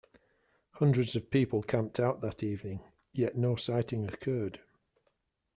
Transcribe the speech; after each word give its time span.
Hundreds 0.71 1.15
of 1.15 1.29
people 1.29 1.61
camped 1.61 1.99
out 1.99 2.21
that 2.21 2.41
evening 2.41 2.79
yet 3.13 3.37
no 3.37 3.55
sighting 3.55 4.07
occurred. 4.11 4.59